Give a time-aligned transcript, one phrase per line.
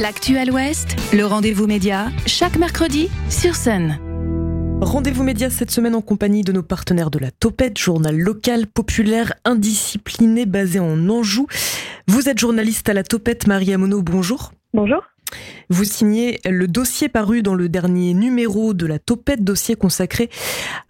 [0.00, 3.98] L'actuel Ouest, le rendez-vous média, chaque mercredi sur Sun.
[4.80, 9.34] Rendez-vous média cette semaine en compagnie de nos partenaires de la Topette, journal local, populaire,
[9.44, 11.46] indiscipliné, basé en Anjou.
[12.08, 14.52] Vous êtes journaliste à la Topette, Marie Amono, bonjour.
[14.72, 15.02] Bonjour.
[15.72, 20.28] Vous signez le dossier paru dans le dernier numéro de la Topette, dossier consacré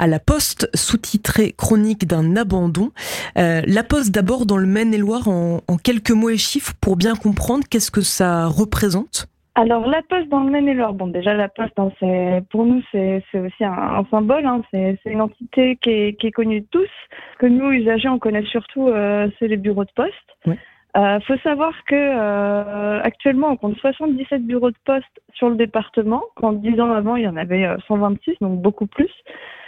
[0.00, 2.90] à la Poste, sous-titré Chronique d'un abandon.
[3.38, 7.62] Euh, la Poste d'abord dans le Maine-et-Loire en, quelques mots et chiffres pour bien comprendre
[7.70, 9.28] qu'est-ce que ça représente?
[9.54, 13.22] Alors la Poste dans le Maine-et-Loire, bon déjà la Poste, hein, c'est pour nous c'est
[13.34, 16.90] aussi un, symbole, hein, c'est une entité qui est, connue de tous.
[17.38, 20.58] Que nous usagers on connaît surtout, euh, c'est les bureaux de poste.
[20.94, 26.22] Euh, faut savoir que euh, actuellement on compte 77 bureaux de poste sur le département.
[26.36, 29.10] Quand 10 ans avant il y en avait 126, euh, donc beaucoup plus.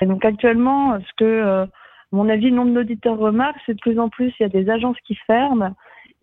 [0.00, 1.66] Et donc actuellement, ce que euh,
[2.10, 4.68] mon avis, le nombre d'auditeurs remarque, c'est de plus en plus il y a des
[4.68, 5.74] agences qui ferment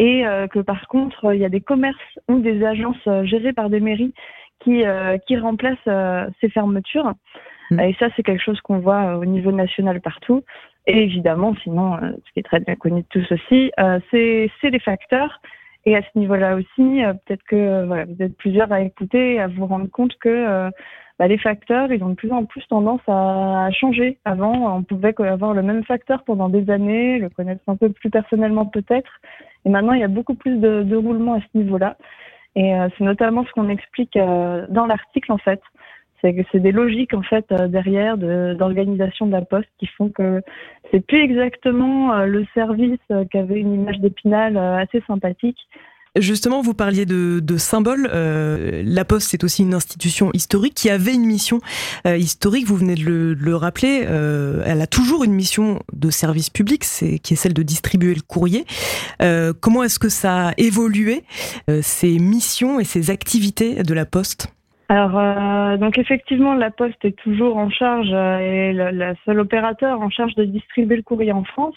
[0.01, 1.97] et que par contre il y a des commerces
[2.29, 4.13] ou des agences gérées par des mairies
[4.61, 4.83] qui
[5.27, 7.15] qui remplacent ces fermetures.
[7.71, 7.79] Mmh.
[7.79, 10.43] Et ça c'est quelque chose qu'on voit au niveau national partout.
[10.89, 14.49] Et évidemment, sinon, euh, ce qui est très bien connu de tous aussi, euh, c'est
[14.63, 15.39] les facteurs.
[15.85, 19.39] Et à ce niveau-là aussi, euh, peut-être que voilà, vous êtes plusieurs à écouter et
[19.39, 20.71] à vous rendre compte que
[21.19, 24.17] bah, les facteurs, ils ont de plus en plus tendance à, changer.
[24.25, 28.09] Avant, on pouvait avoir le même facteur pendant des années, le connaître un peu plus
[28.09, 29.11] personnellement peut-être.
[29.65, 31.97] Et maintenant, il y a beaucoup plus de, de roulement à ce niveau-là.
[32.55, 35.61] Et c'est notamment ce qu'on explique dans l'article, en fait.
[36.21, 40.09] C'est que c'est des logiques en fait euh, derrière d'organisation de, la poste qui font
[40.09, 40.41] que
[40.91, 45.57] c'est plus exactement euh, le service euh, qu'avait une image d'épinal assez sympathique.
[46.17, 48.09] Justement, vous parliez de, de symbole.
[48.11, 51.59] la Poste, c'est aussi une institution historique qui avait une mission
[52.03, 52.65] historique.
[52.65, 54.07] Vous venez de le, le rappeler.
[54.65, 58.21] elle a toujours une mission de service public, c'est qui est celle de distribuer le
[58.21, 58.65] courrier.
[59.61, 61.21] comment est-ce que ça a évolué
[61.81, 64.47] ces missions et ces activités de la Poste?
[64.89, 70.01] Alors, euh, donc effectivement, la Poste est toujours en charge euh, et la, seule opérateur
[70.01, 71.75] en charge de distribuer le courrier en France.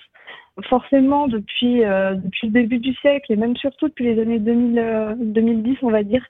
[0.68, 5.16] Forcément, depuis euh, depuis le début du siècle et même surtout depuis les années 2000,
[5.20, 6.24] 2010, on va dire,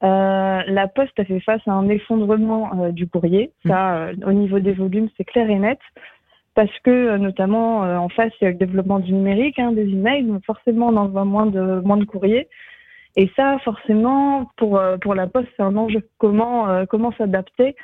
[0.00, 3.50] la Poste a fait face à un effondrement du courrier.
[3.64, 3.68] Mmh.
[3.70, 5.80] Ça, au niveau des volumes, c'est clair et net
[6.54, 10.24] parce que notamment en face il y a le développement du numérique, hein, des emails,
[10.24, 12.48] donc forcément on envoie moins de moins de courrier.
[13.18, 16.08] Et ça, forcément, pour, euh, pour la Poste, c'est un enjeu.
[16.18, 17.74] Comment, euh, comment s'adapter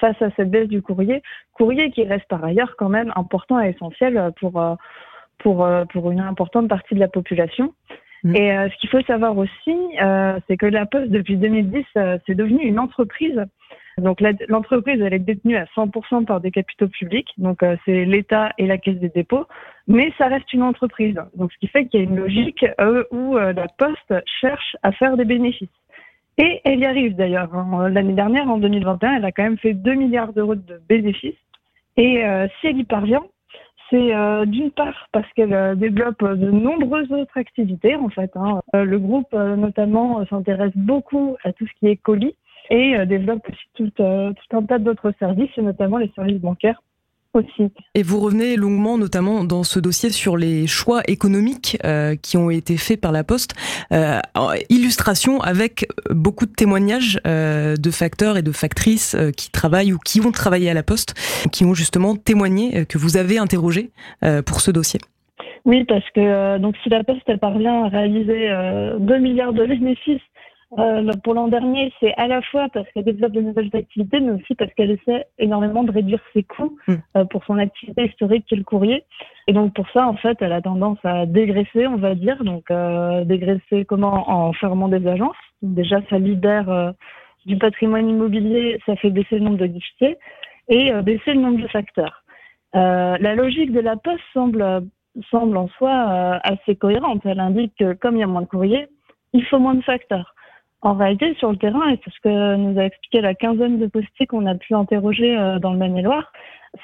[0.00, 1.20] face à cette baisse du courrier?
[1.52, 4.76] Courrier qui reste par ailleurs quand même important et essentiel pour, euh,
[5.38, 7.74] pour, pour une importante partie de la population.
[8.22, 8.36] Mm.
[8.36, 9.76] Et ce qu'il faut savoir aussi,
[10.46, 11.84] c'est que la Poste, depuis 2010,
[12.24, 13.44] c'est devenu une entreprise
[13.98, 18.52] donc l'entreprise, elle est détenue à 100% par des capitaux publics, donc euh, c'est l'État
[18.58, 19.46] et la Caisse des dépôts,
[19.86, 21.16] mais ça reste une entreprise.
[21.34, 24.76] Donc ce qui fait qu'il y a une logique euh, où euh, la Poste cherche
[24.82, 25.68] à faire des bénéfices.
[26.38, 27.54] Et elle y arrive d'ailleurs.
[27.54, 27.88] Hein.
[27.90, 31.34] L'année dernière, en 2021, elle a quand même fait 2 milliards d'euros de bénéfices.
[31.96, 32.24] Et
[32.60, 33.22] si elle y parvient,
[33.88, 34.10] c'est
[34.46, 38.32] d'une part parce qu'elle développe de nombreuses autres activités en fait.
[38.34, 38.62] Hein.
[38.72, 42.34] le groupe notamment s'intéresse beaucoup à tout ce qui est colis
[42.70, 46.80] et euh, développe aussi tout, euh, tout un tas d'autres services, notamment les services bancaires.
[47.34, 47.72] Aussi.
[47.96, 52.48] Et vous revenez longuement, notamment dans ce dossier, sur les choix économiques euh, qui ont
[52.48, 53.54] été faits par la Poste.
[53.90, 54.20] Euh,
[54.68, 59.98] illustration avec beaucoup de témoignages euh, de facteurs et de factrices euh, qui travaillent ou
[59.98, 61.14] qui ont travaillé à la Poste,
[61.50, 63.90] qui ont justement témoigné, que vous avez interrogé
[64.46, 65.00] pour ce dossier.
[65.64, 68.50] Oui, parce que donc si la Poste elle parvient à réaliser
[68.98, 70.20] 2 milliards de bénéfices
[70.78, 74.32] euh, pour l'an dernier, c'est à la fois parce qu'elle développe de nouvelles activités, mais
[74.32, 76.94] aussi parce qu'elle essaie énormément de réduire ses coûts hmm.
[77.16, 79.04] euh, pour son activité historique qui est le courrier.
[79.46, 82.42] Et donc pour ça, en fait, elle a tendance à dégraisser, on va dire.
[82.44, 84.30] Donc euh, dégraisser comment?
[84.30, 85.36] En fermant des agences.
[85.62, 86.94] déjà, ça libère
[87.46, 90.16] du patrimoine immobilier, ça fait baisser le nombre de guichetiers
[90.68, 92.22] et baisser le nombre de facteurs.
[92.72, 94.82] la logique de la Poste semble
[95.30, 97.22] semble en soi assez cohérente.
[97.24, 98.88] Elle indique que comme il y a moins de courrier,
[99.32, 100.33] il faut moins de facteurs.
[100.84, 103.86] En réalité, sur le terrain, et c'est ce que nous a expliqué la quinzaine de
[103.86, 106.30] postiers qu'on a pu interroger euh, dans le Maine-et-Loire,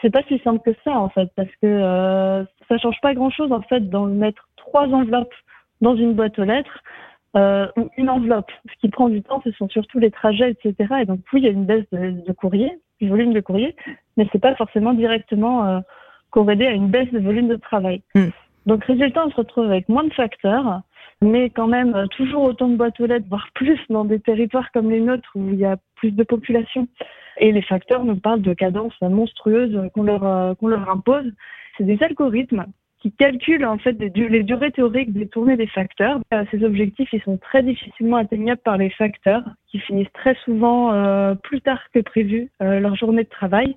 [0.01, 3.53] c'est pas si simple que ça en fait, parce que euh, ça change pas grand-chose
[3.53, 5.35] en fait d'en mettre trois enveloppes
[5.83, 6.83] dans une boîte aux lettres
[7.37, 8.51] euh, ou une enveloppe.
[8.73, 10.95] Ce qui prend du temps, ce sont surtout les trajets, etc.
[11.03, 12.73] Et donc oui, il y a une baisse de, courrier,
[13.03, 13.77] du volume de courrier,
[14.17, 15.81] mais c'est pas forcément directement euh,
[16.31, 18.03] corrélé à une baisse de volume de travail.
[18.15, 18.29] Hmm.
[18.65, 20.81] Donc résultat, on se retrouve avec moins de facteurs
[21.23, 24.71] mais quand même euh, toujours autant de boîtes aux lettres, voire plus dans des territoires
[24.73, 26.89] comme les nôtres où il y a plus de population.
[27.39, 31.31] Et les facteurs nous parlent de cadences monstrueuses qu'on leur, euh, qu'on leur impose.
[31.77, 32.67] C'est des algorithmes
[33.01, 36.21] qui calcule en fait les durées théoriques des tournées des facteurs.
[36.35, 41.35] Euh, ces objectifs, ils sont très difficilement atteignables par les facteurs, qui finissent très souvent
[41.37, 43.77] plus tard que prévu leur journée de travail.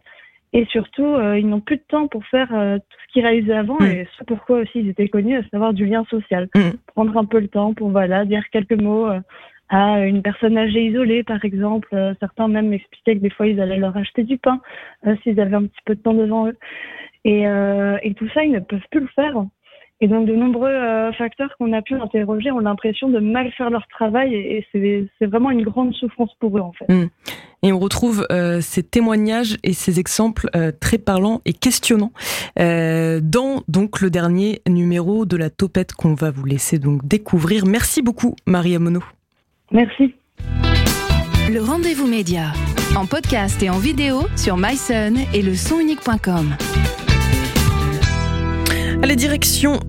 [0.53, 3.85] Et surtout, ils n'ont plus de temps pour faire tout ce qu'ils réalisaient avant, mm.
[3.85, 6.47] et c'est pourquoi aussi ils étaient connus, à savoir du lien social.
[6.53, 6.77] Mm.
[6.93, 9.07] Prendre un peu le temps pour voilà dire quelques mots
[9.69, 11.89] à une personne âgée isolée, par exemple.
[12.19, 14.61] certains même m'expliquaient que des fois, ils allaient leur acheter du pain
[15.23, 16.57] s'ils avaient un petit peu de temps devant eux.
[17.25, 19.35] Et, euh, et, tout ça, ils ne peuvent plus le faire.
[20.01, 23.69] Et donc, de nombreux euh, facteurs qu'on a pu interroger ont l'impression de mal faire
[23.69, 26.91] leur travail et, c'est vraiment une grande souffrance pour eux, en fait.
[26.91, 27.09] Mmh.
[27.63, 32.11] Et on retrouve euh, ces témoignages et ces exemples euh, très parlants et questionnants
[32.59, 37.65] euh, dans donc le dernier numéro de la Topette qu'on va vous laisser donc découvrir.
[37.65, 39.01] Merci beaucoup, Maria Mono.
[39.71, 40.13] Merci.
[41.49, 42.51] Le rendez-vous média
[42.97, 46.55] en podcast et en vidéo sur myson et le sonunique.com.
[49.03, 49.81] Allez, direction